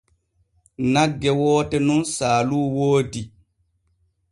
[0.93, 3.21] Nagge woote nun saalu woodi.